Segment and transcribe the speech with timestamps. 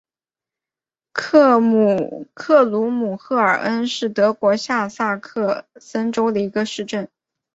[1.13, 7.07] 克鲁姆赫尔恩是德国下萨克森州的一个市镇。